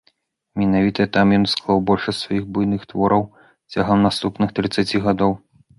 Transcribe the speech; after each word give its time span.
Менавіта 0.61 1.05
там 1.17 1.33
ён 1.37 1.45
склаў 1.53 1.83
большасць 1.91 2.23
сваіх 2.25 2.43
буйных 2.57 2.81
твораў 2.95 3.21
цягам 3.73 3.99
наступных 4.09 4.49
трыццаці 4.61 4.97
гадоў. 5.11 5.41